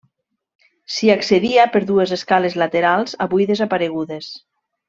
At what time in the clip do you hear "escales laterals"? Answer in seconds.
2.19-3.17